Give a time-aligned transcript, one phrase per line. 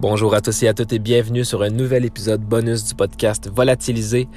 [0.00, 3.50] Bonjour à tous et à toutes et bienvenue sur un nouvel épisode bonus du podcast
[3.54, 4.28] Volatilisé,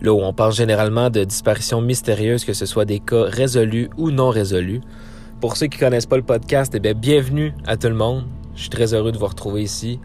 [0.00, 4.12] là où on parle généralement de disparitions mystérieuses, que ce soit des cas résolus ou
[4.12, 4.80] non résolus.
[5.40, 8.24] Pour ceux qui connaissent pas le podcast, eh bien, bienvenue à tout le monde.
[8.54, 9.98] Je suis très heureux de vous retrouver ici.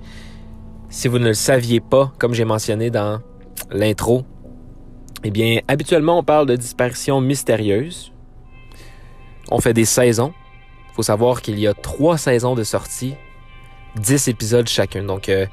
[0.89, 3.19] Si vous ne le saviez pas, comme j'ai mentionné dans
[3.69, 4.23] l'intro,
[5.23, 8.11] eh bien, habituellement, on parle de disparitions mystérieuses.
[9.51, 10.33] On fait des saisons.
[10.89, 13.13] Il faut savoir qu'il y a trois saisons de sortie,
[13.99, 15.03] dix épisodes chacun.
[15.03, 15.45] Donc, euh,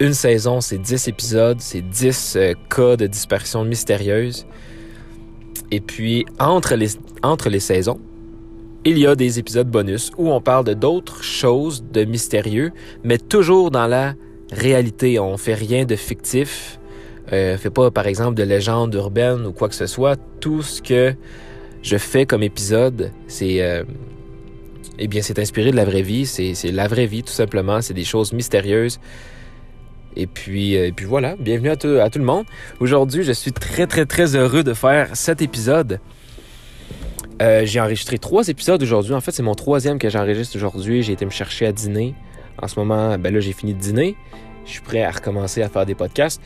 [0.00, 4.46] une saison, c'est dix épisodes, c'est dix euh, cas de disparitions mystérieuses.
[5.70, 6.90] Et puis, entre les,
[7.22, 8.00] entre les saisons,
[8.84, 13.18] il y a des épisodes bonus où on parle de d'autres choses de mystérieux, mais
[13.18, 14.14] toujours dans la
[14.52, 15.18] réalité.
[15.18, 16.78] On fait rien de fictif.
[17.32, 20.16] Euh, fait pas, par exemple, de légende urbaine ou quoi que ce soit.
[20.40, 21.14] Tout ce que
[21.82, 23.84] je fais comme épisode, c'est euh,
[24.98, 26.26] eh bien, c'est inspiré de la vraie vie.
[26.26, 27.80] C'est la vraie vie, tout simplement.
[27.80, 28.98] C'est des choses mystérieuses.
[30.16, 32.44] Et puis, euh, et puis voilà, bienvenue à tout, le monde.
[32.80, 36.00] Aujourd'hui, je suis très, très, très heureux de faire cet épisode.
[37.40, 39.14] Euh, j'ai enregistré trois épisodes aujourd'hui.
[39.14, 41.02] En fait, c'est mon troisième que j'enregistre aujourd'hui.
[41.02, 42.14] J'ai été me chercher à dîner.
[42.60, 44.16] En ce moment, ben là, j'ai fini de dîner.
[44.64, 46.42] Je suis prêt à recommencer à faire des podcasts.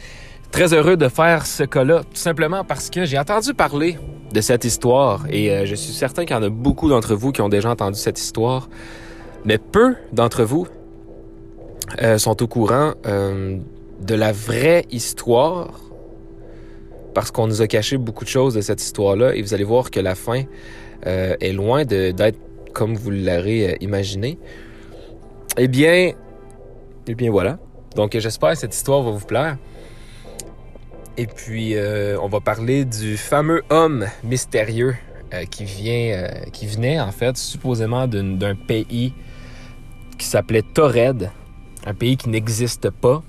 [0.52, 3.98] Très heureux de faire ce cas-là, tout simplement parce que j'ai entendu parler
[4.34, 7.32] de cette histoire et euh, je suis certain qu'il y en a beaucoup d'entre vous
[7.32, 8.68] qui ont déjà entendu cette histoire,
[9.46, 10.68] mais peu d'entre vous
[12.02, 13.56] euh, sont au courant euh,
[14.02, 15.80] de la vraie histoire
[17.14, 19.90] parce qu'on nous a caché beaucoup de choses de cette histoire-là et vous allez voir
[19.90, 20.42] que la fin
[21.04, 22.38] est loin d'être
[22.74, 24.38] comme vous l'aurez imaginé.
[25.56, 26.12] Eh bien,
[27.06, 27.58] eh bien voilà.
[27.96, 29.56] Donc j'espère que cette histoire va vous plaire.
[31.18, 34.96] Et puis euh, on va parler du fameux homme mystérieux
[35.34, 39.12] euh, qui vient, euh, qui venait en fait supposément d'un pays
[40.16, 41.30] qui s'appelait Tored,
[41.84, 43.22] un pays qui n'existe pas.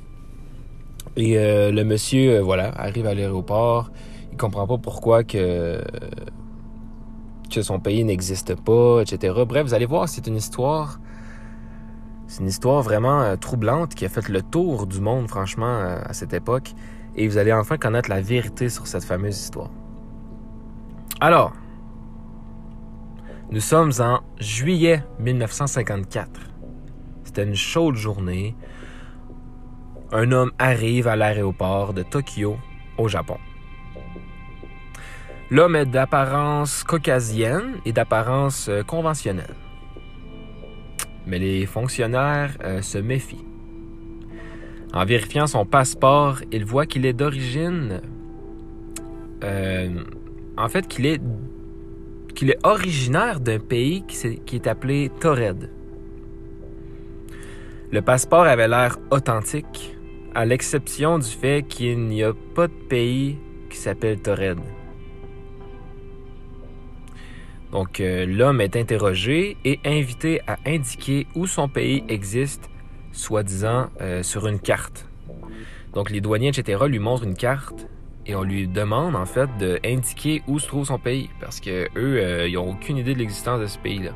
[1.16, 3.92] Et le monsieur, voilà, arrive à l'aéroport.
[4.32, 5.84] Il comprend pas pourquoi que
[7.52, 9.36] que son pays n'existe pas, etc.
[9.48, 11.00] Bref, vous allez voir, c'est une histoire.
[12.28, 16.34] C'est une histoire vraiment troublante qui a fait le tour du monde, franchement, à cette
[16.34, 16.74] époque.
[17.16, 19.70] Et vous allez enfin connaître la vérité sur cette fameuse histoire.
[21.20, 21.54] Alors,
[23.52, 26.30] nous sommes en juillet 1954.
[27.24, 28.56] C'était une chaude journée.
[30.12, 32.58] Un homme arrive à l'aéroport de Tokyo,
[32.98, 33.38] au Japon.
[35.52, 39.54] L'homme est d'apparence caucasienne et d'apparence euh, conventionnelle.
[41.28, 43.46] Mais les fonctionnaires euh, se méfient.
[44.94, 48.02] En vérifiant son passeport, ils voient qu'il est d'origine...
[49.44, 50.04] euh,
[50.56, 51.20] en fait, qu'il est,
[52.36, 55.70] qu'il est originaire d'un pays qui, est appelé Tored.
[57.92, 59.98] Le passeport avait l'air authentique,
[60.36, 63.38] à l'exception du fait qu'il n'y a pas de pays
[63.72, 64.60] qui s'appelle Tored.
[67.72, 72.70] Donc, euh, l'homme est interrogé et invité à indiquer où son pays existe,
[73.14, 75.08] soi-disant euh, sur une carte.
[75.94, 77.88] Donc, les douaniers, etc., lui montrent une carte
[78.26, 82.18] et on lui demande, en fait, d'indiquer où se trouve son pays parce que eux,
[82.18, 84.12] euh, ils n'ont aucune idée de l'existence de ce pays-là.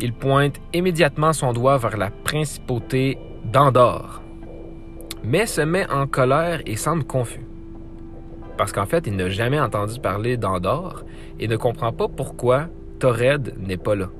[0.00, 4.22] Il pointe immédiatement son doigt vers la principauté d'Andorre,
[5.22, 7.46] mais se met en colère et semble confus.
[8.56, 11.04] Parce qu'en fait, il n'a jamais entendu parler d'Andorre
[11.40, 14.10] et ne comprend pas pourquoi Tored n'est pas là.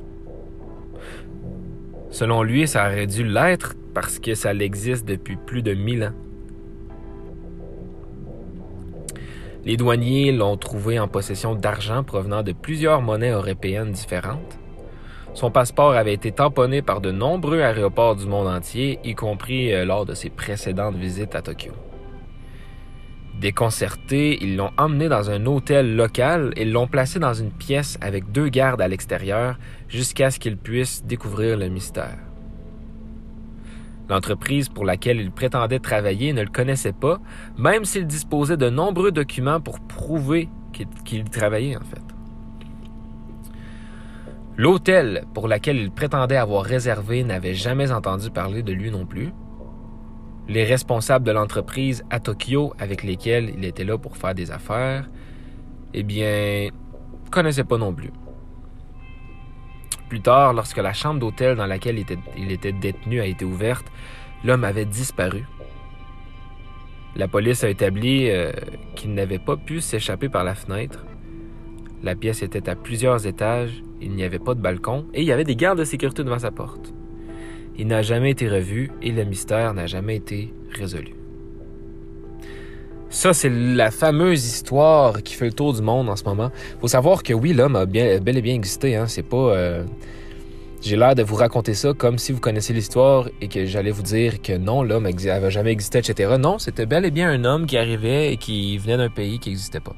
[2.14, 6.12] Selon lui, ça aurait dû l'être parce que ça l'existe depuis plus de 1000 ans.
[9.64, 14.60] Les douaniers l'ont trouvé en possession d'argent provenant de plusieurs monnaies européennes différentes.
[15.34, 19.84] Son passeport avait été tamponné par de nombreux aéroports du monde entier, y compris euh,
[19.84, 21.72] lors de ses précédentes visites à Tokyo.
[23.41, 28.31] Déconcertés, ils l'ont emmené dans un hôtel local et l'ont placé dans une pièce avec
[28.33, 29.59] deux gardes à l'extérieur
[29.89, 32.19] jusqu'à ce qu'il puisse découvrir le mystère.
[34.08, 37.19] L'entreprise pour laquelle il prétendait travailler ne le connaissait pas,
[37.58, 42.03] même s'il disposait de nombreux documents pour prouver qu'il qu'il travaillait en fait.
[44.56, 49.32] L'hôtel pour lequel il prétendait avoir réservé n'avait jamais entendu parler de lui non plus.
[50.46, 55.08] Les responsables de l'entreprise à Tokyo avec lesquels il était là pour faire des affaires,
[55.94, 56.69] eh bien,
[57.31, 58.11] connaissaient pas non plus.
[60.08, 61.99] Plus tard, lorsque la chambre d'hôtel dans laquelle
[62.37, 63.87] il était, détenu a été ouverte,
[64.44, 65.44] l'homme avait disparu.
[67.17, 68.52] La police a établi euh,
[68.96, 71.06] qu'il n'avait pas pu s'échapper par la fenêtre.
[72.02, 75.32] La pièce était à plusieurs étages, il n'y avait pas de balcon et il y
[75.32, 76.93] avait des gardes de sécurité devant sa porte.
[77.76, 81.15] Il n'a jamais été revu et le mystère n'a jamais été résolu.
[83.11, 86.50] Ça, c'est la fameuse histoire qui fait le tour du monde en ce moment.
[86.81, 88.97] faut savoir que oui, l'homme a bel et bien existé.
[88.97, 89.06] Hein.
[89.06, 89.37] C'est pas.
[89.37, 89.85] Euh,
[90.81, 94.03] j'ai l'air de vous raconter ça comme si vous connaissez l'histoire et que j'allais vous
[94.03, 96.35] dire que non, l'homme n'avait jamais existé, etc.
[96.38, 99.50] Non, c'était bel et bien un homme qui arrivait et qui venait d'un pays qui
[99.50, 99.94] n'existait pas.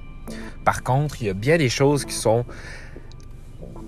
[0.64, 2.44] Par contre, il y a bien des choses qui sont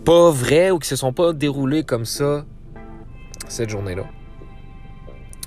[0.05, 2.47] pas vraies ou qui se sont pas déroulées comme ça
[3.49, 4.05] cette journée-là.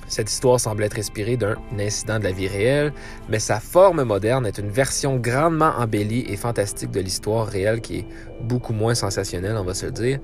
[0.07, 2.91] Cette histoire semble être inspirée d'un incident de la vie réelle,
[3.29, 7.99] mais sa forme moderne est une version grandement embellie et fantastique de l'histoire réelle qui
[7.99, 8.05] est
[8.41, 10.19] beaucoup moins sensationnelle, on va se le dire,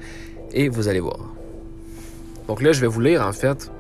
[0.51, 1.33] et vous allez voir.
[2.47, 3.71] Donc là, je vais vous lire en fait,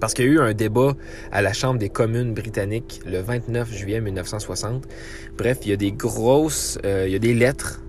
[0.00, 0.94] parce qu'il y a eu un débat
[1.30, 4.88] à la Chambre des communes britanniques le 29 juillet 1960.
[5.36, 7.82] Bref, il y a des grosses, euh, il y a des lettres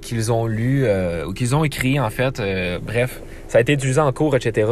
[0.00, 2.40] qu'ils ont lues euh, ou qu'ils ont écrites en fait.
[2.40, 4.70] Euh, bref, ça a été utilisé en cours, etc.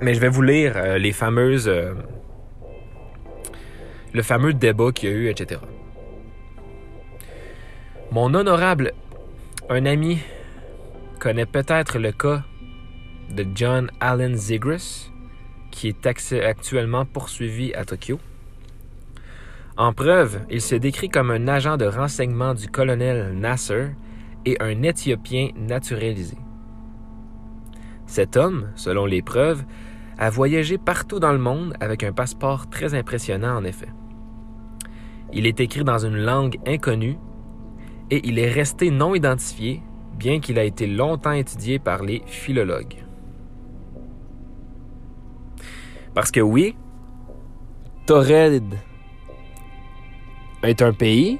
[0.00, 1.68] Mais je vais vous lire euh, les fameuses.
[1.68, 1.94] Euh,
[4.12, 5.60] le fameux débat qu'il y a eu, etc.
[8.10, 8.92] Mon honorable,
[9.68, 10.18] un ami,
[11.18, 12.42] connaît peut-être le cas
[13.30, 15.10] de John Allen Zigris,
[15.70, 18.18] qui est actuellement poursuivi à Tokyo.
[19.76, 23.88] En preuve, il se décrit comme un agent de renseignement du colonel Nasser
[24.46, 26.36] et un Éthiopien naturalisé.
[28.06, 29.64] Cet homme, selon les preuves,
[30.18, 33.88] a voyagé partout dans le monde avec un passeport très impressionnant en effet.
[35.32, 37.18] Il est écrit dans une langue inconnue
[38.10, 39.82] et il est resté non identifié,
[40.18, 43.04] bien qu'il a été longtemps étudié par les philologues.
[46.14, 46.76] Parce que oui,
[48.06, 48.74] Torred
[50.62, 51.38] est un pays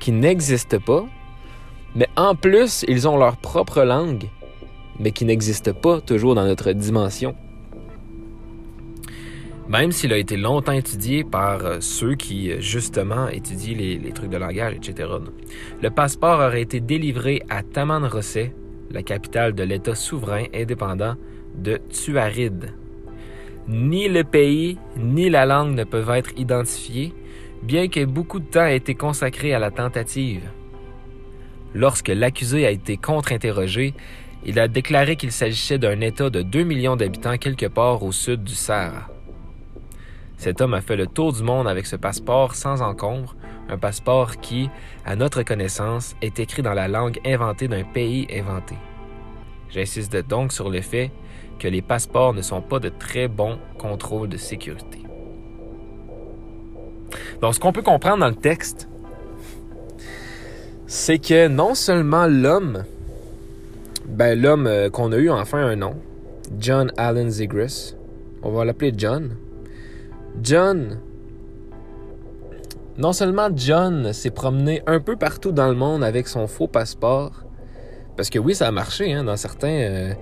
[0.00, 1.06] qui n'existe pas,
[1.94, 4.28] mais en plus, ils ont leur propre langue,
[4.98, 7.34] mais qui n'existe pas toujours dans notre dimension
[9.68, 14.30] même s'il a été longtemps étudié par euh, ceux qui, euh, justement, étudient les, trucs
[14.30, 15.08] de langage, etc.
[15.82, 18.54] Le passeport aurait été délivré à Tamanrosset,
[18.90, 21.14] la capitale de l'État souverain indépendant
[21.56, 22.74] de Tuaride.
[23.66, 27.12] Ni le pays ni la langue ne peuvent être identifiés,
[27.62, 30.42] bien que beaucoup de temps ait été consacré à la tentative.
[31.74, 33.94] Lorsque l'accusé a été contre-interrogé,
[34.48, 38.44] il a déclaré qu'il s'agissait d'un État de 2 millions d'habitants quelque part au sud
[38.44, 39.08] du Sahara.
[40.36, 43.34] Cet homme a fait le tour du monde avec ce passeport sans encombre,
[43.68, 44.70] un passeport qui,
[45.04, 48.76] à notre connaissance, est écrit dans la langue inventée d'un pays inventé.
[49.70, 51.10] J'insiste donc sur le fait
[51.58, 55.02] que les passeports ne sont pas de très bons contrôles de sécurité.
[57.40, 58.88] Donc, ce qu'on peut comprendre dans le texte,
[60.86, 62.84] c'est que non seulement l'homme,
[64.16, 65.94] ben l'homme euh, qu'on a eu enfin un nom,
[66.58, 67.94] John Allen Zigris,
[68.42, 69.36] on va l'appeler John,
[70.42, 71.00] John,
[72.96, 77.44] non seulement John s'est promené un peu partout dans le monde avec son faux passeport,
[78.16, 79.68] parce que oui, ça a marché hein, dans certains...
[79.68, 80.14] Euh,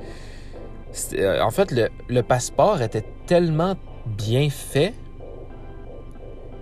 [1.14, 1.72] euh, en fait,
[2.08, 3.76] le, passeport était tellement
[4.06, 4.94] bien fait,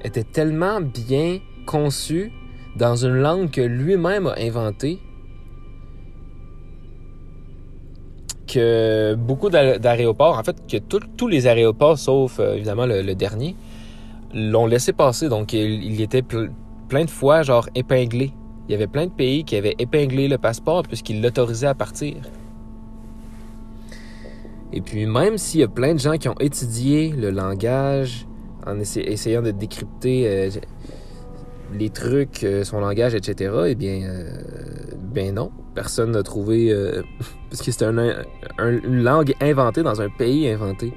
[0.04, 2.30] était tellement bien conçu
[2.76, 5.00] dans une langue que lui-même a inventée,
[8.52, 13.56] que beaucoup d'aéroports, en fait, que tous les aéroports, sauf euh, évidemment le, dernier,
[14.34, 15.28] l'ont laissé passer.
[15.28, 18.32] Donc, il, était plein de fois, genre, épinglé.
[18.68, 22.16] Il y avait plein de pays qui avaient épinglé le passeport puisqu'ils l'autorisaient à partir.
[24.72, 28.26] Et puis, même s'il y a plein de gens qui ont étudié le langage
[28.66, 30.50] en essayant de décrypter euh,
[31.78, 34.08] les trucs, euh, son langage, etc., eh bien,
[35.12, 35.50] ben non.
[35.74, 36.72] Personne n'a trouvé.
[36.72, 37.02] Euh,
[37.50, 40.92] parce que c'était une langue inventée dans un pays inventé.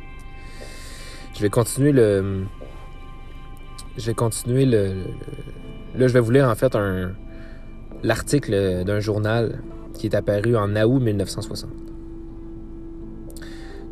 [1.33, 2.45] Je vais continuer le.
[3.97, 4.93] Je vais continuer le.
[5.97, 7.11] là, je vais vous lire en fait un
[8.03, 9.63] l'article d'un journal
[9.93, 11.69] qui est apparu en août 1960.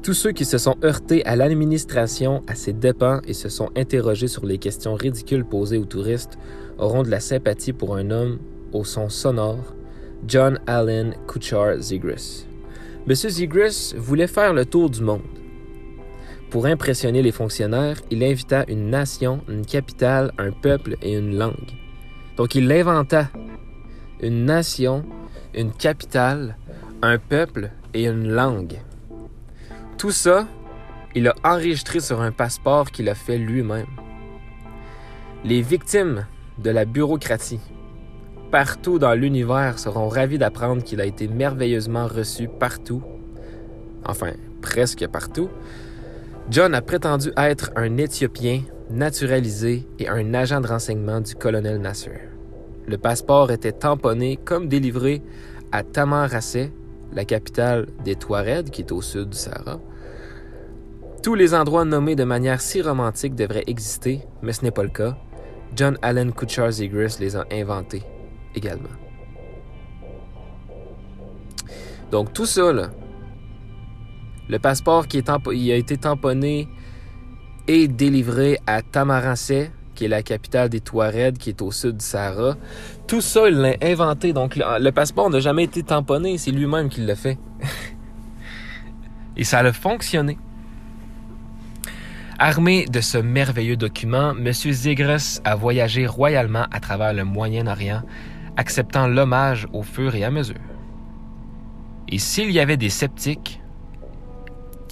[0.04, 4.28] Tous ceux qui se sont heurtés à l'administration à ses dépens et se sont interrogés
[4.28, 6.38] sur les questions ridicules posées aux touristes
[6.78, 8.40] auront de la sympathie pour un homme
[8.72, 9.74] au son sonore
[10.28, 12.46] John Allen Kuchar Zigris.
[13.06, 15.22] Monsieur Zigris voulait faire le tour du monde.
[16.50, 21.72] Pour impressionner les fonctionnaires, il invita une nation, une capitale, un peuple et une langue.
[22.38, 23.30] Donc il inventa
[24.22, 25.04] une nation,
[25.54, 26.58] une capitale,
[27.02, 28.80] un peuple et une langue.
[29.98, 30.48] Tout ça,
[31.16, 33.86] il a enregistré sur un passeport qu'il a fait lui-même.
[35.44, 36.26] Les victimes
[36.60, 37.60] de la bureaucratie,
[38.52, 43.02] partout dans l'univers seront ravis d'apprendre qu'il a été merveilleusement reçu partout
[44.06, 44.32] enfin
[44.62, 45.50] presque partout,
[46.50, 52.30] John a prétendu être un Éthiopien naturalisé et un agent de renseignement du colonel Nasser.
[52.86, 55.22] Le passeport était tamponné comme délivré
[55.72, 56.72] à Tamanrasset,
[57.14, 59.80] la capitale des Touaregs, qui est au sud du Sahara.
[61.22, 64.90] Tous les endroits nommés de manière si romantique devraient exister, mais ce n'est pas le
[64.90, 65.18] cas.
[65.76, 68.04] John Allen Kuchar Zigris les a inventés
[68.56, 68.90] également.
[72.12, 72.90] Donc tout ça, là,
[74.50, 75.24] le passeport qui
[75.72, 76.68] a été tamponné
[77.68, 82.06] et délivré à Tamanrasset, qui est la capitale des Touaregs, qui est au sud du
[82.06, 82.56] Sahara.
[83.08, 84.34] Tout ça, il l'a inventé.
[84.34, 86.38] Donc, le, passeport n'a jamais été tamponné.
[86.38, 87.38] C'est lui-même qui l'a fait.
[89.38, 90.38] Et ça a fonctionné.
[92.40, 94.52] Armé de ce merveilleux document, M.
[94.52, 98.02] Zegres a voyagé royalement à travers le Moyen-Orient,
[98.58, 100.56] acceptant l'hommage au fur et à mesure.
[102.10, 103.62] Et s'il y avait des sceptiques,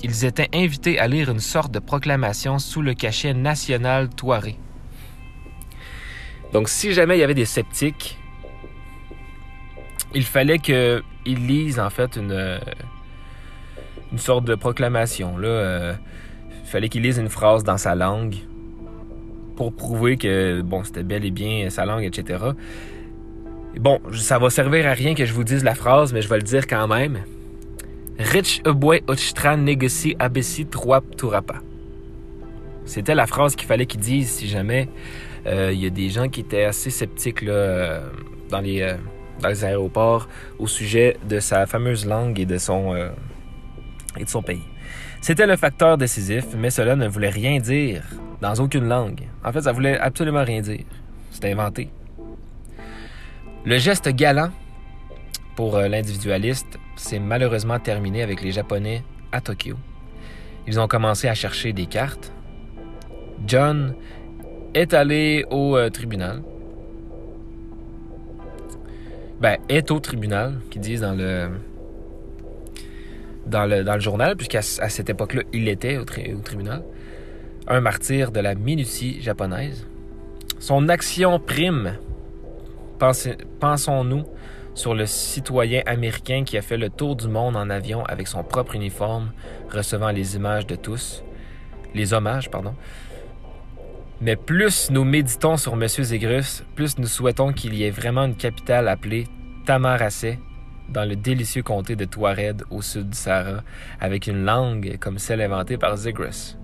[0.03, 4.57] ils étaient invités à lire une sorte de proclamation sous le cachet national Touareg.
[6.53, 8.19] Donc, si jamais il y avait des sceptiques,
[10.13, 12.59] il fallait qu'ils lisent en fait une,
[14.11, 15.35] une sorte de proclamation.
[15.39, 15.93] Euh,
[16.71, 18.35] fallait qu'ils lisent une phrase dans sa langue
[19.55, 22.43] pour prouver que bon, c'était bel et bien sa langue, etc.
[23.79, 26.37] Bon, ça va servir à rien que je vous dise la phrase, mais je vais
[26.37, 27.19] le dire quand même.
[28.17, 31.55] Rich Ubwe Ochitran Negoci Abessi Trois Turapa.
[32.85, 34.89] C'était la phrase qu'il fallait qu'ils disent si jamais
[35.45, 38.01] euh, il y a des gens qui étaient assez sceptiques euh,
[38.49, 38.95] dans, les, euh,
[39.41, 40.27] dans les aéroports
[40.59, 42.45] au sujet de sa fameuse langue et et
[44.25, 44.70] de son pays.
[45.21, 48.03] C'était le facteur décisif, mais cela ne voulait rien dire
[48.41, 49.27] dans aucune langue.
[49.45, 50.83] En fait, ça voulait absolument rien dire.
[51.29, 51.89] C'était inventé.
[53.63, 54.49] Le geste galant
[55.55, 59.77] pour l'individualiste s'est malheureusement terminé avec les Japonais à Tokyo.
[60.65, 62.33] Ils ont commencé à chercher des cartes.
[63.45, 63.93] John
[64.73, 66.41] est allé au euh, tribunal.
[69.39, 71.49] Ben, est au tribunal, qu'ils disent dans le,
[73.51, 76.83] dans le, dans le journal, puisqu'à cette époque-là, il était au, tribunal.
[77.67, 79.85] Un martyr de la minutie japonaise.
[80.59, 81.97] Son action prime,
[83.59, 84.25] pensons-nous,
[84.73, 88.43] sur le citoyen américain qui a fait le tour du monde en avion avec son
[88.43, 89.31] propre uniforme,
[89.69, 91.23] recevant les images de tous,
[91.93, 92.73] les hommages, pardon,
[94.21, 95.87] mais plus nous méditons sur M.
[95.87, 99.27] Zégrus, plus nous souhaitons qu'il y ait vraiment une capitale appelée
[99.65, 100.39] Tamaracé,
[100.91, 103.63] dans le délicieux comté de Touareg au sud du Sahara,
[103.99, 106.57] avec une langue comme celle inventée par Zégrus.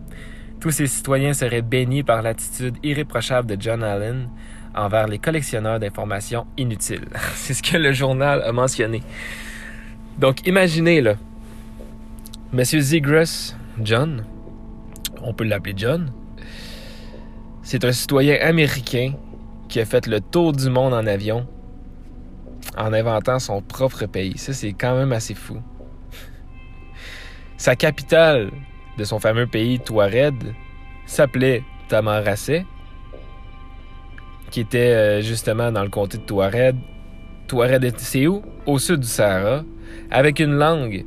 [0.59, 4.29] Tous ces citoyens seraient bénis par l'attitude irréprochable de John Allen
[4.75, 7.07] envers les collectionneurs d'informations inutiles.
[7.35, 9.01] C'est ce que le journal a mentionné.
[10.17, 11.15] Donc imaginez là,
[12.53, 12.63] M.
[12.63, 14.25] Zégrus, John,
[15.21, 16.11] on peut l'appeler John,
[17.61, 19.11] c'est un citoyen américain
[19.67, 21.45] qui a fait le tour du monde en avion
[22.75, 24.37] en inventant son propre pays.
[24.37, 25.57] Ça, c'est quand même assez fou.
[27.57, 28.51] Sa capitale
[28.97, 30.35] de son fameux pays, Touareg,
[31.05, 32.65] s'appelait Tamanrasset,
[34.51, 36.75] qui était euh, justement dans le comté de Touareg.
[37.47, 38.43] Touareg, c'est où?
[38.65, 39.63] Au sud du Sahara,
[40.11, 41.05] avec une langue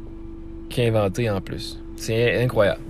[0.68, 1.78] qui est inventée en plus.
[1.96, 2.80] C'est incroyable.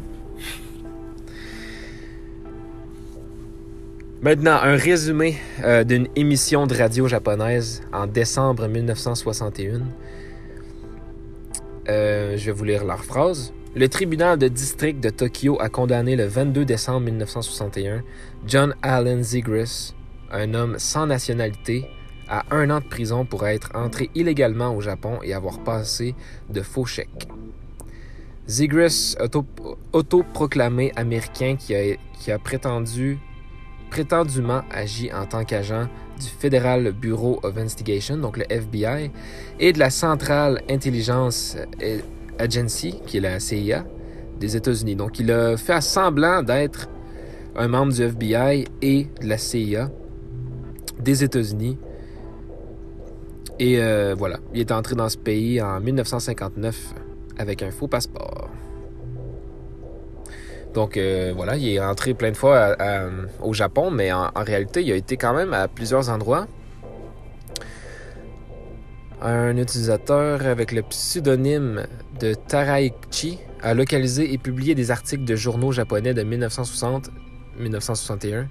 [4.23, 9.81] Maintenant, un résumé euh, d'une émission de radio japonaise en décembre 1961.
[11.89, 13.55] Euh, je vais vous lire leur phrase.
[13.75, 18.03] Le tribunal de district de Tokyo a condamné le 22 décembre 1961
[18.47, 19.95] John Allen Zigris,
[20.31, 21.87] un homme sans nationalité,
[22.29, 26.15] à un an de prison pour être entré illégalement au Japon et avoir passé
[26.51, 27.27] de faux chèques.
[28.47, 29.17] Zigris,
[29.95, 33.19] autoproclamé américain qui a, qui a prétendu
[33.91, 35.87] prétendument agit en tant qu'agent
[36.19, 39.11] du Federal Bureau of Investigation, donc le FBI,
[39.59, 41.57] et de la Central Intelligence
[42.39, 43.85] Agency, qui est la CIA
[44.39, 44.97] des États-Unis.
[44.97, 46.89] Donc il a fait semblant d'être
[47.57, 49.91] un membre du FBI et de la CIA
[50.99, 51.79] des États-Unis.
[53.59, 56.95] Et euh, voilà, il est entré dans ce pays en 1959
[57.39, 58.49] avec un faux passeport.
[60.75, 62.77] Donc euh, voilà, il est entré plein de fois
[63.43, 66.47] au Japon, mais en, réalité, il a été quand même à plusieurs endroits.
[69.23, 71.87] Un utilisateur avec le pseudonyme
[72.21, 78.47] de Taraichi a localisé et publié des articles de journaux japonais de 1960-1961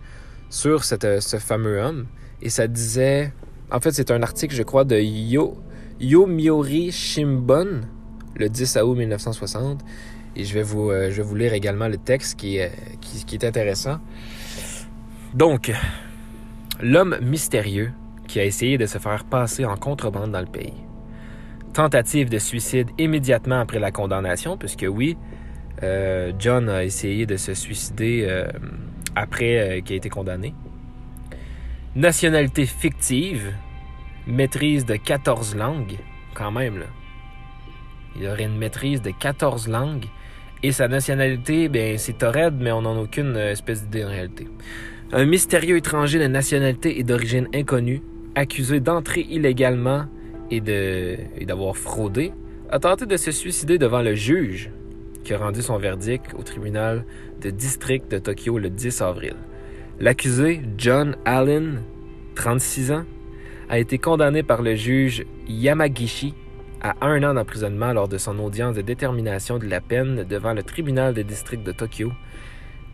[0.51, 2.05] sur cette, ce fameux homme.
[2.41, 3.33] Et ça disait...
[3.71, 5.57] En fait, c'est un article, je crois, de Yo,
[5.99, 7.81] Yomiuri Shimbun,
[8.35, 9.81] le 10 août 1960.
[10.35, 13.99] Et je vais vous, je vais vous lire également le texte qui, est intéressant.
[15.33, 15.71] Donc,
[16.81, 17.91] l'homme mystérieux
[18.27, 20.73] qui a essayé de se faire passer en contrebande dans le pays.
[21.73, 25.17] Tentative de suicide immédiatement après la condamnation, puisque oui,
[25.83, 28.47] euh, John a essayé de se suicider euh,
[29.15, 30.53] après euh, qu'il ait été condamné.
[31.95, 33.53] Nationalité fictive,
[34.27, 35.97] maîtrise de 14 langues,
[36.33, 36.83] quand même.
[38.15, 40.05] Il aurait une maîtrise de 14 langues
[40.61, 44.47] et sa nationalité, ben c'est Torred, mais on n'en a aucune espèce d'idée en réalité.
[45.11, 48.01] Un mystérieux étranger de nationalité et d'origine inconnue
[48.35, 50.05] accusé d'entrer illégalement
[50.51, 52.31] et d'avoir fraudé,
[52.69, 54.71] a tenté de se suicider devant le juge
[55.23, 57.05] qui a rendu son verdict au tribunal
[57.41, 59.35] de district de Tokyo le 10 avril.
[59.99, 61.81] L'accusé, John Allen,
[62.35, 63.03] 36 ans,
[63.69, 66.33] a été condamné par le juge Yamagishi
[66.81, 70.63] à un an d'emprisonnement lors de son audience de détermination de la peine devant le
[70.63, 72.11] tribunal de district de Tokyo.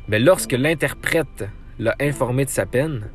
[0.07, 1.45] Mais lorsque l'interprète
[1.79, 3.09] l'a informé de sa peine,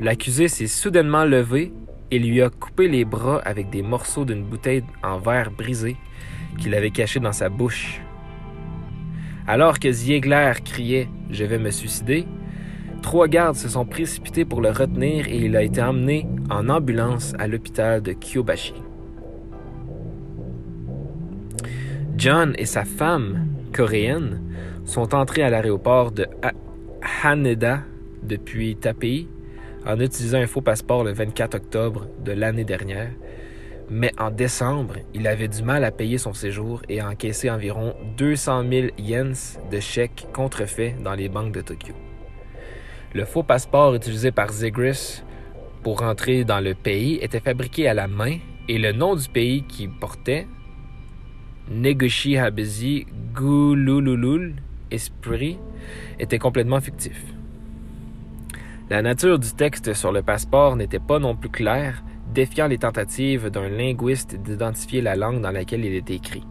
[0.00, 1.72] L'accusé s'est soudainement levé
[2.10, 5.96] et lui a coupé les bras avec des morceaux d'une bouteille en verre brisée
[6.58, 8.00] qu'il avait cachée dans sa bouche.
[9.46, 12.26] Alors que Ziegler criait Je vais me suicider,
[13.02, 17.34] trois gardes se sont précipités pour le retenir et il a été emmené en ambulance
[17.38, 18.74] à l'hôpital de Kyobashi.
[22.16, 24.40] John et sa femme, coréenne,
[24.84, 26.26] sont entrés à l'aéroport de
[27.22, 27.82] Haneda
[28.22, 29.28] depuis Tapei
[29.86, 33.10] en utilisant un faux passeport le 24 octobre de l'année dernière,
[33.90, 37.94] mais en décembre, il avait du mal à payer son séjour et a encaissé environ
[38.16, 41.94] 200 000 yens de chèques contrefaits dans les banques de Tokyo.
[43.14, 45.22] Le faux passeport utilisé par Zigris
[45.82, 48.38] pour rentrer dans le pays était fabriqué à la main
[48.68, 50.46] et le nom du pays qu'il portait,
[51.74, 54.54] Negoshi Habezi Gulululul
[54.90, 55.58] Esprit,
[56.20, 57.24] était complètement fictif.
[58.90, 62.04] La nature du texte sur le passeport n'était pas non plus claire,
[62.34, 66.44] défiant les tentatives d'un linguiste d'identifier la langue dans laquelle il était écrit.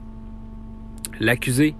[1.20, 1.76] L'accusé,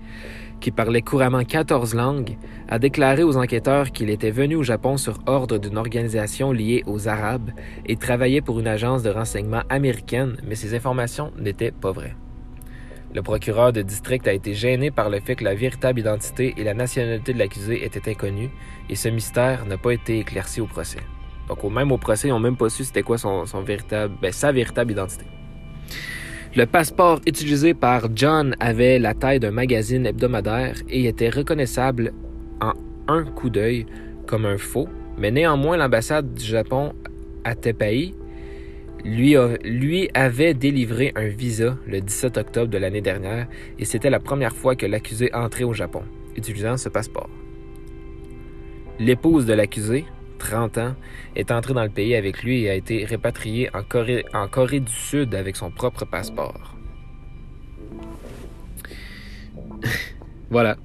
[0.60, 2.38] qui parlait couramment 14 langues,
[2.70, 7.08] a déclaré aux enquêteurs qu'il était venu au Japon sur ordre d'une organisation liée aux
[7.08, 7.50] Arabes
[7.88, 12.16] et travaillait pour une agence de renseignement américaine, mais ces informations n'étaient pas vraies.
[13.14, 16.64] Le procureur de district a été gêné par le fait que la véritable identité et
[16.64, 18.50] la nationalité de l'accusé étaient inconnues
[18.90, 21.00] et ce mystère n'a pas été éclairci au procès.
[21.50, 25.26] Donc, même au procès, ils n'ont même pas su c'était quoi ben, sa véritable identité.
[26.56, 32.14] Le passeport utilisé par John avait la taille d'un magazine hebdomadaire et était reconnaissable
[32.62, 32.74] en
[33.10, 33.86] un coup d'œil
[34.26, 36.94] comme un faux, mais néanmoins l'ambassade du Japon
[37.44, 38.14] à Tepai
[39.04, 43.48] lui, avait délivré un visa le 17 octobre de l'année dernière
[43.80, 46.04] et c'était la première fois que l'accusé entrait au Japon,
[46.36, 47.30] utilisant ce passeport.
[49.00, 50.06] L'épouse de l'accusé,
[50.40, 50.96] 30 ans,
[51.36, 54.80] est entrée dans le pays avec lui et a été répatriée en Corée, en Corée
[54.80, 56.76] du Sud avec son propre passeport.
[60.50, 60.78] voilà.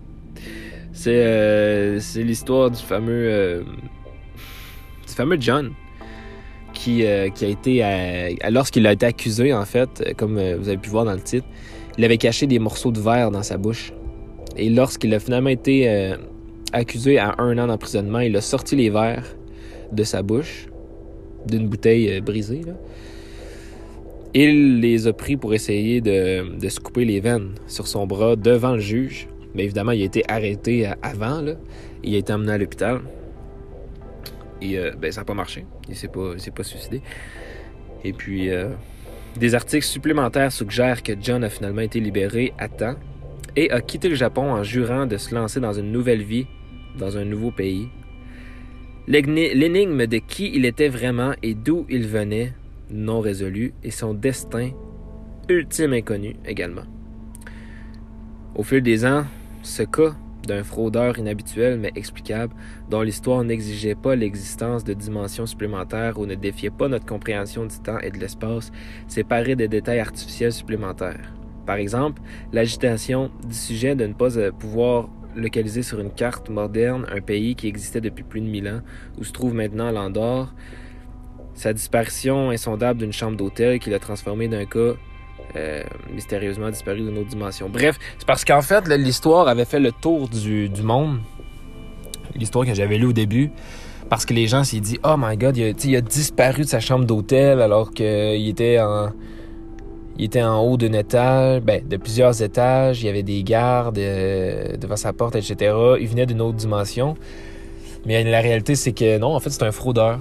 [1.07, 3.63] Euh, c'est l'histoire du fameux euh,
[5.07, 5.73] du fameux John
[6.89, 10.77] euh, qui, a été, euh, lorsqu'il a été accusé, en fait, euh, comme vous avez
[10.77, 11.47] pu voir dans le titre,
[11.99, 13.93] il avait caché des morceaux de verre dans sa bouche.
[14.57, 16.15] Et lorsqu'il a finalement été
[16.73, 19.25] accusé à un an d'emprisonnement, il a sorti les verres
[19.93, 20.67] de sa bouche,
[21.47, 22.63] d'une bouteille brisée.
[24.35, 28.73] Il les a pris pour essayer de, se couper les veines sur son bras devant
[28.73, 29.29] le juge.
[29.55, 31.43] Mais évidemment, il a été arrêté avant.
[32.03, 33.01] Il a été emmené à l'hôpital.
[34.61, 35.67] Et euh, ben, ça n'a pas marché.
[35.89, 37.03] Il s'est pas, suicidé.
[38.05, 38.69] Et puis, euh,
[39.37, 42.97] des articles supplémentaires suggèrent que John a finalement été libéré à temps
[43.55, 46.47] et a quitté le Japon en jurant de se lancer dans une nouvelle vie
[46.99, 47.89] dans un nouveau pays.
[49.09, 52.53] L'énigme de qui il était vraiment et d'où il venait,
[52.91, 54.71] non résolu, et son destin,
[55.49, 56.83] ultime inconnu également.
[58.55, 59.25] Au fil des ans,
[59.63, 60.17] ce cas
[60.47, 62.55] d'un fraudeur inhabituel mais explicable,
[62.89, 67.79] dont l'histoire n'exigeait pas l'existence de dimensions supplémentaires ou ne défiait pas notre compréhension du
[67.79, 68.73] temps et de l'espace,
[69.09, 71.35] séparé des détails artificiels supplémentaires.
[71.67, 77.07] Par exemple, l'agitation du sujet de ne pas euh, pouvoir localiser sur une carte moderne
[77.11, 78.81] un pays qui existait depuis plus de mille ans,
[79.19, 80.55] où se trouve maintenant l'Andorre,
[81.55, 84.95] sa disparition insondable d'une chambre d'hôtel qui l'a transformé d'un cas
[85.55, 85.83] euh,
[86.13, 87.69] mystérieusement disparu d'une autre dimension.
[87.69, 91.19] Bref, c'est parce qu'en fait, l'histoire avait fait le tour du, monde.
[92.35, 93.51] L'histoire que j'avais lue au début.
[94.09, 97.05] Parce que les gens s'est dit, oh my god, il a, disparu de sa chambre
[97.05, 99.13] d'hôtel alors qu'il était en.
[100.19, 103.03] Était en haut d'un étage, ben, de plusieurs étages.
[103.03, 105.75] Il y avait des gardes euh, devant sa porte, etc.
[106.01, 107.19] Il venait d'une autre dimension.
[108.07, 110.21] Mais la réalité, c'est que non, en fait, c'est un fraudeur.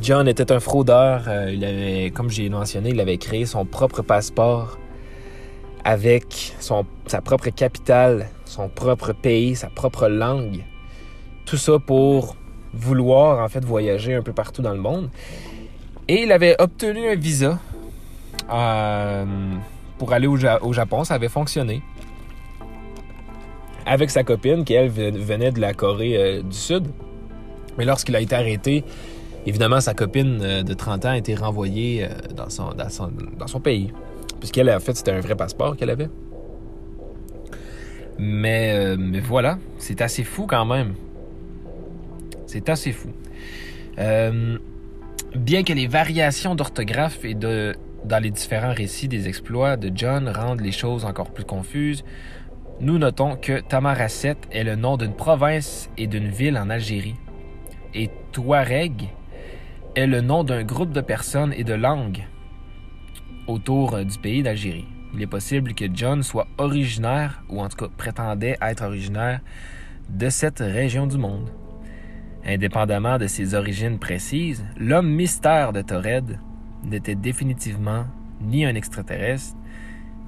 [0.00, 1.24] John était un fraudeur.
[1.28, 4.78] Euh, il avait, comme j'ai mentionné, il avait créé son propre passeport
[5.84, 6.54] avec
[7.06, 10.64] sa propre capitale, son propre pays, sa propre langue.
[11.44, 12.36] Tout ça pour
[12.74, 15.08] vouloir en fait voyager un peu partout dans le monde.
[16.08, 17.58] Et il avait obtenu un visa
[18.52, 19.24] euh,
[19.98, 21.04] pour aller au, Japon.
[21.04, 21.82] Ça avait fonctionné.
[23.86, 26.88] Avec sa copine, qui elle venait de la Corée euh, du Sud.
[27.78, 28.84] Mais lorsqu'il a été arrêté,
[29.46, 33.92] évidemment, sa copine euh, de 30 ans a été renvoyée dans son, dans son, pays.
[34.38, 36.08] Puisqu'elle, en fait, c'était un vrai passeport qu'elle avait.
[38.18, 40.94] Mais, mais voilà, c'est assez fou quand même.
[42.46, 43.10] C'est assez fou.
[45.34, 47.74] bien que les variations d'orthographe et de
[48.06, 52.04] dans les différents récits des exploits de John rendent les choses encore plus confuses,
[52.80, 57.16] nous notons que Tamaracet est le nom d'une province et d'une ville en Algérie,
[57.94, 59.08] et Touareg
[59.96, 62.22] est le nom d'un groupe de personnes et de langues
[63.46, 64.86] autour euh, du pays d'Algérie.
[65.14, 69.40] Il est possible que John soit originaire, ou en tout cas prétendait être originaire,
[70.10, 71.48] de cette région du monde.
[72.44, 76.38] Indépendamment de ses origines précises, l'homme mystère de Tored
[76.84, 78.04] n'était définitivement
[78.42, 79.56] ni un extraterrestre,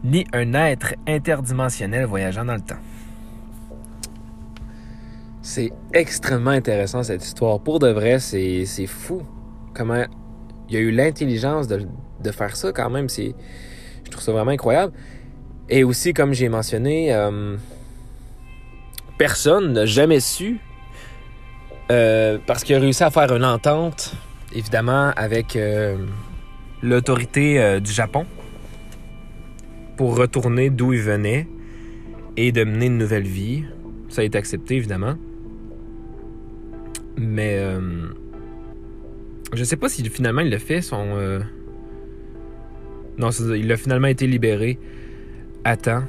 [0.02, 2.81] ni un être interdimensionnel voyageant dans le temps.
[5.42, 7.61] C'est extrêmement intéressant cette histoire.
[7.61, 9.22] Pour de vrai, c'est fou.
[9.79, 10.05] Comment
[10.69, 11.87] il a eu l'intelligence de,
[12.33, 13.09] faire ça quand même.
[13.09, 13.31] Je
[14.11, 14.93] trouve ça vraiment incroyable.
[15.69, 17.57] Et aussi, comme j'ai mentionné, euh,
[19.19, 20.59] personne n'a jamais su,
[21.93, 24.14] euh, parce qu'il a réussi à faire une entente,
[24.53, 25.97] évidemment, avec euh,
[26.83, 28.27] l'autorité du Japon
[29.97, 31.47] pour retourner d'où il venait
[32.37, 33.64] et de mener une nouvelle vie.
[34.09, 35.14] Ça a été accepté, évidemment.
[37.17, 37.59] Mais
[39.54, 41.16] je sais pas si finalement il l'a fait, son...
[41.16, 41.40] Euh,
[43.18, 44.78] non, il a finalement été libéré
[45.64, 46.04] à temps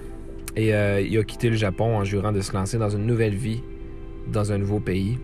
[0.56, 3.64] et il a quitté le Japon en jurant de se lancer dans une nouvelle vie,
[4.28, 5.18] dans un nouveau pays.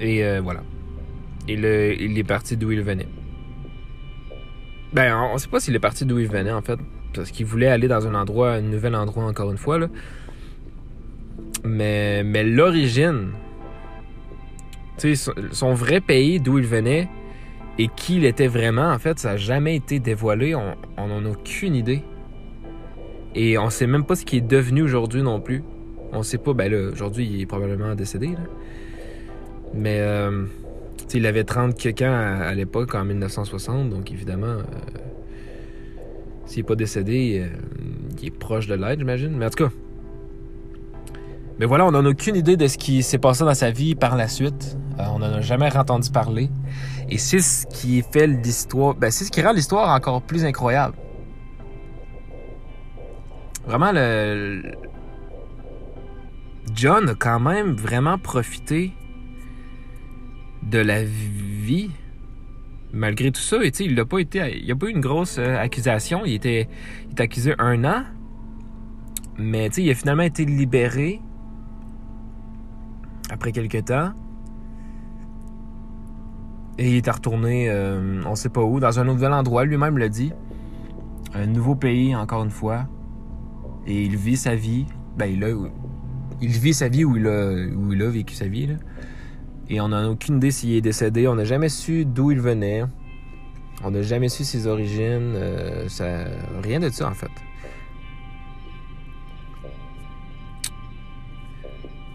[0.00, 0.64] Et voilà.
[1.46, 3.06] il est parti d'où il venait.
[4.92, 6.78] Ben, on sait pas s'il est parti d'où il venait, en fait.
[7.14, 9.88] Parce qu'il voulait aller dans un endroit, un nouvel endroit, encore une fois, là.
[11.64, 13.32] Mais, mais l'origine,
[15.52, 17.08] son, vrai pays, d'où il venait,
[17.78, 20.54] et qui il était vraiment, en fait, ça n'a jamais été dévoilé.
[20.54, 22.02] On n'en a aucune idée.
[23.34, 25.62] Et on sait même pas ce qu'il est devenu aujourd'hui non plus.
[26.12, 28.40] On sait pas, ben là, aujourd'hui, il est probablement décédé, là.
[29.74, 30.46] Mais, euh,
[31.14, 34.62] il avait 30 quelqu'un à, l'époque, en 1960, donc évidemment, euh,
[36.46, 37.56] s'il n'est pas décédé, euh,
[38.20, 39.36] il est proche de l'aide, j'imagine.
[39.36, 39.70] Mais en tout cas,
[41.58, 43.96] mais voilà, on n'en a aucune idée de ce qui s'est passé dans sa vie
[43.96, 44.78] par la suite.
[44.98, 46.50] Euh, on n'en a jamais entendu parler.
[47.08, 48.94] Et c'est ce qui fait l'histoire.
[48.94, 50.94] Ben, c'est ce qui rend l'histoire encore plus incroyable.
[53.66, 54.62] Vraiment, le.
[56.74, 58.92] John a quand même vraiment profité
[60.62, 61.90] de la vie
[62.92, 63.56] malgré tout ça.
[63.64, 64.60] Et il n'a pas été.
[64.62, 66.22] Il a pas eu une grosse euh, accusation.
[66.24, 66.68] Il était,
[67.06, 68.04] il était accusé un an.
[69.38, 71.20] Mais il a finalement été libéré
[73.30, 74.12] après quelques temps.
[76.78, 80.08] Et il est retourné, euh, on sait pas où, dans un nouvel endroit, lui-même l'a
[80.08, 80.32] dit.
[81.34, 82.86] Un nouveau pays, encore une fois.
[83.86, 84.86] Et il vit sa vie.
[85.16, 85.26] Ben,
[86.40, 88.68] il, vit sa vie où il a, vécu sa vie.
[88.68, 88.74] Là.
[89.68, 91.26] Et on n'a aucune idée s'il est décédé.
[91.26, 92.84] On n'a jamais su d'où il venait.
[93.82, 95.34] On n'a jamais su ses origines.
[95.34, 95.88] Euh.
[96.62, 97.30] Rien de ça, en fait.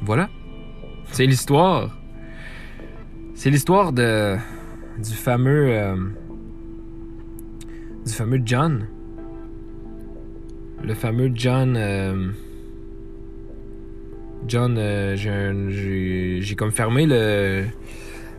[0.02, 0.30] Voilà.
[1.14, 1.96] C'est l'histoire.
[3.36, 4.36] C'est l'histoire de
[4.98, 5.96] du fameux euh,
[8.04, 8.88] du fameux John.
[10.82, 12.32] Le fameux John euh,
[14.48, 15.16] John, euh,
[16.40, 17.66] j'ai comme fermé le,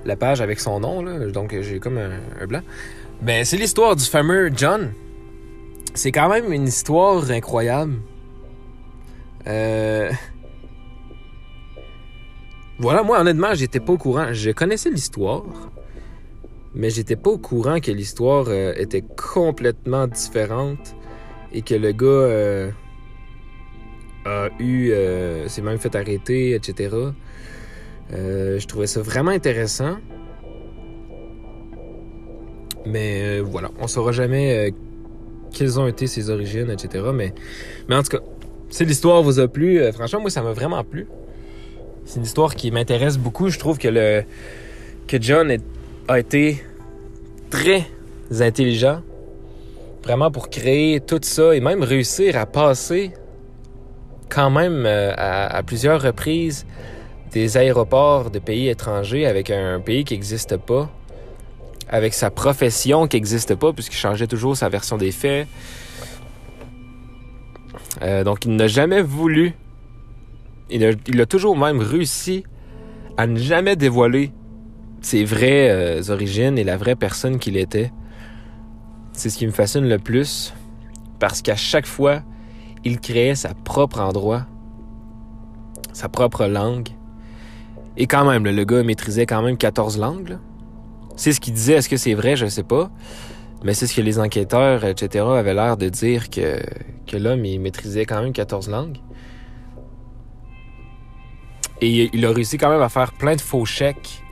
[0.04, 2.62] la page avec son nom, là, donc j'ai comme un, blanc.
[3.22, 4.92] Ben, c'est l'histoire du fameux John.
[5.94, 7.94] C'est quand même une histoire incroyable.
[9.46, 10.10] Euh...
[12.78, 14.32] Voilà, moi honnêtement, j'étais pas au courant.
[14.32, 15.44] Je connaissais l'histoire,
[16.74, 20.96] mais j'étais pas au courant que l'histoire euh, était complètement différente
[21.52, 22.70] et que le gars euh,
[24.24, 26.96] a eu, euh, s'est même fait arrêter, etc.
[28.10, 29.96] Je trouvais ça vraiment intéressant.
[32.87, 34.74] Mais voilà, on saura jamais
[35.52, 37.04] quelles ont été ses origines, etc.
[37.14, 37.32] Mais,
[37.88, 38.22] mais en tout cas,
[38.68, 41.06] si l'histoire vous a plu, franchement, moi, ça m'a vraiment plu.
[42.06, 43.48] C'est une histoire qui m'intéresse beaucoup.
[43.48, 44.24] Je trouve que le
[45.06, 45.54] que John
[46.08, 46.64] a été
[47.50, 47.86] très
[48.40, 49.02] intelligent,
[50.02, 53.12] vraiment pour créer tout ça et même réussir à passer
[54.28, 56.66] quand même euh, à, plusieurs reprises
[57.32, 60.90] des aéroports de pays étrangers avec un pays qui n'existe pas,
[61.88, 65.46] avec sa profession qui n'existe pas puisqu'il changeait toujours sa version des faits.
[68.02, 69.54] Euh, donc il n'a jamais voulu,
[70.70, 72.44] il a, toujours même réussi
[73.16, 74.33] à ne jamais dévoiler
[75.00, 77.92] ses vraies euh, origines et la vraie personne qu'il était.
[79.12, 80.55] C'est ce qui me fascine le plus
[81.20, 82.22] parce qu'à chaque fois,
[82.85, 84.46] il créait sa propre endroit,
[85.92, 86.88] sa propre langue.
[87.96, 90.38] Et quand même, le gars maîtrisait quand même 14 langues.
[91.16, 92.90] C'est ce qu'il disait, est-ce que c'est vrai, je ne sais pas.
[93.62, 96.59] Mais c'est ce que les enquêteurs, etc., avaient l'air de dire que,
[97.07, 98.98] que l'homme, il maîtrisait quand même 14 langues.
[101.80, 104.24] Et il a réussi quand même à faire plein de faux chèques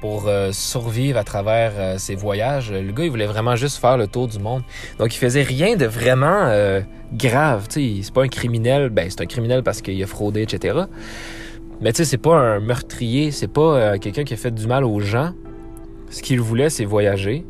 [0.00, 2.72] pour euh, survivre à travers euh, ses voyages.
[2.72, 4.62] Le gars, il voulait vraiment juste faire le tour du monde.
[4.98, 6.80] Donc, il faisait rien de vraiment euh,
[7.12, 7.66] grave.
[7.68, 8.88] C'est pas un criminel.
[8.88, 10.78] Ben, c'est un criminel parce qu'il a fraudé, etc.
[11.80, 13.30] Mais tu sais, c'est pas un meurtrier.
[13.30, 15.32] C'est pas quelqu'un qui a fait du mal aux gens.
[16.08, 17.44] Ce qu'il voulait, c'est voyager.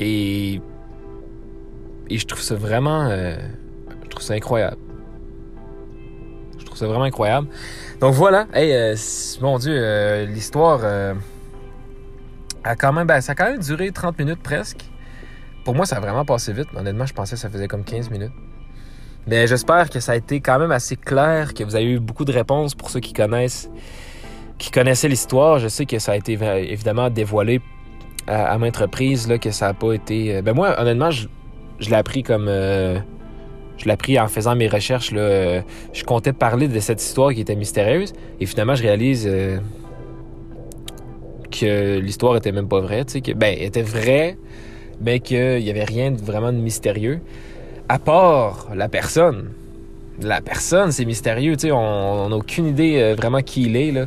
[0.00, 0.60] Et...
[2.10, 3.08] Je trouve ça vraiment...
[3.10, 4.76] je incroyable.
[6.76, 7.48] Ça vraiment incroyable.
[8.00, 8.94] Donc voilà, hey, euh,
[9.40, 11.14] mon Dieu, euh, l'histoire euh,
[12.64, 14.84] a quand même, ben, ça a quand même duré 30 minutes presque.
[15.64, 16.68] Pour moi, ça a vraiment passé vite.
[16.76, 18.32] Honnêtement, je pensais que ça faisait comme 15 minutes.
[19.26, 22.26] Mais j'espère que ça a été quand même assez clair, que vous avez eu beaucoup
[22.26, 23.70] de réponses pour ceux qui connaissent,
[24.58, 25.58] qui connaissaient l'histoire.
[25.58, 26.34] Je sais que ça a été
[26.70, 27.62] évidemment dévoilé
[28.26, 30.42] à, maintes reprises, que ça n'a pas été.
[30.42, 31.26] Ben moi, honnêtement, je,
[31.80, 32.48] je l'ai appris comme
[33.78, 35.12] je l'ai appris en faisant mes recherches.
[35.12, 35.62] Là,
[35.92, 38.12] je comptais parler de cette histoire qui était mystérieuse.
[38.40, 39.58] Et finalement, je réalise euh,
[41.50, 43.04] que l'histoire était même pas vraie.
[43.04, 44.38] Que, ben, elle était vraie,
[45.00, 47.20] mais qu'il n'y avait rien de vraiment de mystérieux.
[47.88, 49.50] À part la personne.
[50.22, 51.56] La personne, c'est mystérieux.
[51.70, 53.92] On n'a aucune idée euh, vraiment qui il est.
[53.92, 54.06] Là.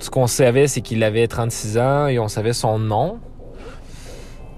[0.00, 3.18] Ce qu'on savait, c'est qu'il avait 36 ans et on savait son nom.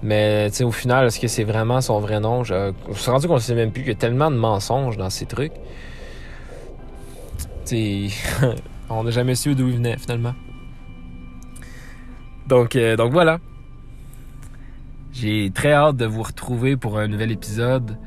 [0.03, 2.43] Mais au final, est-ce que c'est vraiment son vrai nom?
[2.43, 4.97] Je, je suis rendu qu'on ne sait même plus qu'il y a tellement de mensonges
[4.97, 5.53] dans ces trucs.
[8.89, 10.35] on n'a jamais su d'où il venait finalement.
[12.47, 13.39] Donc, euh, donc voilà.
[15.13, 17.97] J'ai très hâte de vous retrouver pour un nouvel épisode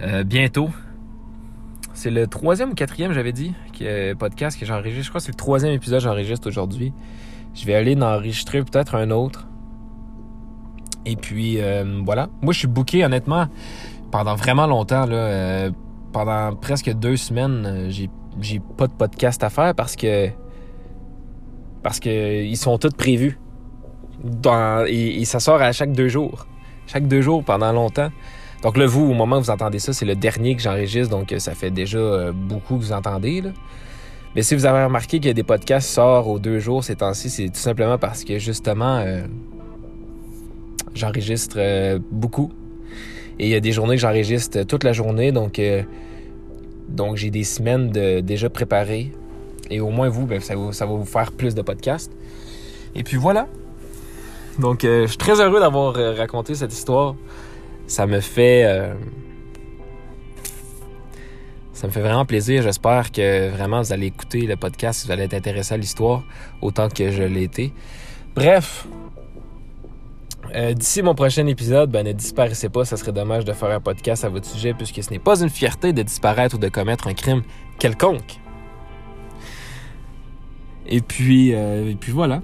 [0.00, 0.70] euh, bientôt.
[1.92, 5.04] C'est le troisième ou quatrième, j'avais dit, que, podcast que j'enregistre.
[5.04, 6.92] Je crois que c'est le troisième épisode que j'enregistre aujourd'hui.
[7.54, 9.46] Je vais aller en enregistrer peut-être un autre.
[11.06, 12.28] Et puis, euh, voilà.
[12.42, 13.46] Moi, je suis booké, honnêtement,
[14.10, 15.06] pendant vraiment longtemps.
[15.06, 15.70] Là, euh,
[16.12, 18.08] pendant presque deux semaines, euh, j'ai,
[18.40, 20.28] j'ai pas de podcast à faire parce que.
[21.82, 23.38] Parce que ils sont tous prévus.
[24.88, 26.46] Et, ça sort à chaque deux jours.
[26.86, 28.10] Chaque deux jours pendant longtemps.
[28.62, 31.34] Donc là, vous, au moment où vous entendez ça, c'est le dernier que j'enregistre, donc
[31.36, 33.42] ça fait déjà beaucoup que vous entendez.
[33.42, 33.50] Là.
[34.34, 36.82] Mais si vous avez remarqué qu'il y a des podcasts qui sortent aux deux jours
[36.82, 39.04] ces temps-ci, c'est tout simplement parce que justement,
[40.94, 42.52] J'enregistre euh, beaucoup.
[43.38, 45.82] Et il y a des journées que j'enregistre toute la journée, donc, euh,
[46.88, 49.10] donc j'ai des semaines déjà préparées.
[49.70, 52.12] Et au moins vous, ben, ça, va, ça, va, vous faire plus de podcasts.
[52.94, 53.48] Et puis voilà.
[54.60, 57.16] Donc euh, je suis très heureux d'avoir raconté cette histoire.
[57.88, 58.92] Ça me fait...
[61.72, 62.62] ça me fait vraiment plaisir.
[62.62, 66.22] J'espère que vraiment vous allez écouter le podcast, vous allez être intéressé à l'histoire
[66.62, 67.72] autant que je l'ai été.
[68.36, 68.86] Bref,
[70.54, 73.80] euh, d'ici mon prochain épisode, ben, ne disparaissez pas, ça serait dommage de faire un
[73.80, 77.08] podcast à votre sujet puisque ce n'est pas une fierté de disparaître ou de commettre
[77.08, 77.42] un crime
[77.80, 78.38] quelconque.
[80.86, 82.40] Et puis, euh, et puis voilà.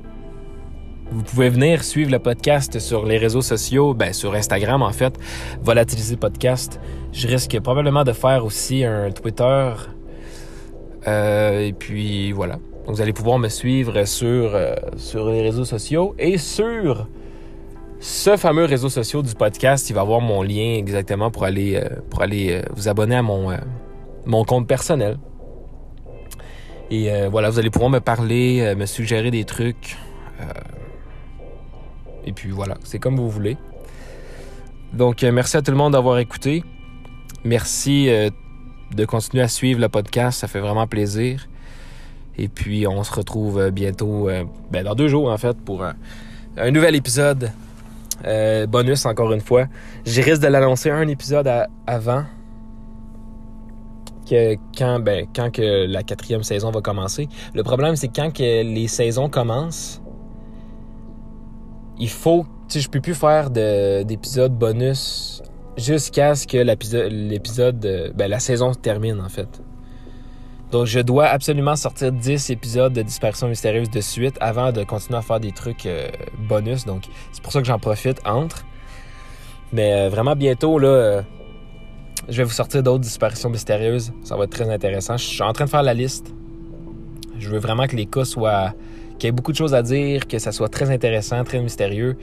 [1.13, 5.17] Vous pouvez venir suivre le podcast sur les réseaux sociaux, ben, sur Instagram en fait,
[5.63, 6.81] Volatiliser Podcast.
[7.13, 9.73] Je risque probablement de faire aussi un Twitter.
[11.07, 12.55] Euh, et puis voilà.
[12.87, 14.59] Donc vous allez pouvoir me suivre sur,
[14.97, 17.07] sur les réseaux sociaux et sur
[18.01, 22.01] ce fameux réseau social du podcast, il va avoir mon lien exactement pour aller, euh,
[22.09, 25.19] pour aller euh, vous abonner à mon, euh, compte personnel.
[26.91, 29.97] Et voilà, vous allez pouvoir me parler, me suggérer des trucs.
[32.25, 33.57] et puis voilà, c'est comme vous voulez.
[34.93, 36.65] Donc merci à tout le monde d'avoir écouté.
[37.45, 38.09] Merci
[38.93, 41.49] de continuer à suivre le podcast, ça fait vraiment plaisir.
[42.37, 44.29] Et puis on se retrouve bientôt,
[44.73, 47.53] ben, dans deux jours en fait, pour un nouvel épisode
[48.27, 49.67] Euh, bonus, encore une fois.
[50.05, 51.51] J'ai risque de l'annoncer un épisode
[51.87, 52.25] avant
[54.29, 57.29] que quand, ben, quand la quatrième saison va commencer.
[57.55, 60.01] Le problème, c'est quand que les saisons commencent,
[61.99, 62.47] il faut...
[62.69, 65.43] Tu sais, je peux plus faire d'épisodes bonus
[65.77, 67.85] jusqu'à ce que l'épisode...
[67.85, 69.63] Euh, ben, la saison termine, en fait.
[70.71, 75.19] Donc, je dois absolument sortir 10 épisodes de Disparition mystérieuse de suite avant de continuer
[75.19, 76.87] à faire des trucs euh, bonus.
[76.87, 78.65] Donc, c'est pour ça que j'en profite entre.
[79.73, 81.23] Mais euh, vraiment, bientôt, là, euh,
[82.29, 84.13] je vais vous sortir d'autres disparitions mystérieuses.
[84.23, 85.17] Ça va être très intéressant.
[85.17, 86.33] Je suis en train de faire la liste.
[87.37, 88.73] Je veux vraiment que les cas soient.
[89.19, 92.17] qu'il y ait beaucoup de choses à dire, que ça soit très intéressant, très mystérieux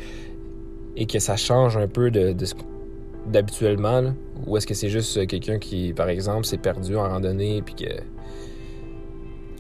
[0.96, 2.46] et que ça change un peu de, de
[3.26, 4.14] d'habituellement.
[4.46, 8.17] Ou est-ce que c'est juste quelqu'un qui, par exemple, s'est perdu en randonnée puis que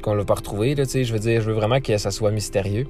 [0.07, 0.73] qu'on l'a pas retrouvé.
[0.73, 2.87] Là, je veux dire, je veux vraiment que ça soit mystérieux.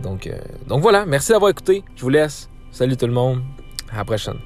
[0.00, 1.82] Donc, euh, donc voilà, merci d'avoir écouté.
[1.96, 2.48] Je vous laisse.
[2.70, 3.42] Salut tout le monde.
[3.90, 4.38] À la prochaine.